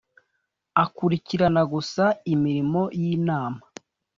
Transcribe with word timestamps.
akurikirana 0.83 1.61
gusa 1.73 2.03
imirimo 2.33 2.81
y 2.99 3.01
‘inama. 3.15 3.61